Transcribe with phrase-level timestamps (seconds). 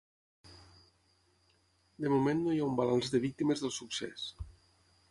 [2.07, 4.27] De moment no hi ha un balanç de víctimes del succés.